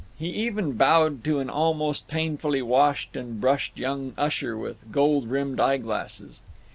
He 0.17 0.29
even 0.29 0.71
bowed 0.71 1.23
to 1.25 1.37
an 1.37 1.47
almost 1.51 2.07
painfully 2.07 2.63
washed 2.63 3.15
and 3.15 3.39
brushed 3.39 3.77
young 3.77 4.13
usher 4.17 4.57
with 4.57 4.77
gold 4.91 5.27
rimmed 5.29 5.59
eye 5.59 5.77
glasses. 5.77 6.41